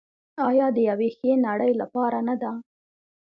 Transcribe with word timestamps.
آیا 0.47 0.67
د 0.75 0.77
یوې 0.89 1.09
ښې 1.17 1.31
نړۍ 1.47 1.71
لپاره 1.81 2.17
نه 2.27 2.35
ده؟ 2.41 2.51